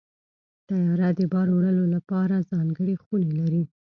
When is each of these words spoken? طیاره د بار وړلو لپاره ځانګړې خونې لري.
طیاره 0.67 1.09
د 1.19 1.21
بار 1.31 1.47
وړلو 1.53 1.85
لپاره 1.95 2.45
ځانګړې 2.51 2.95
خونې 3.03 3.31
لري. 3.39 3.63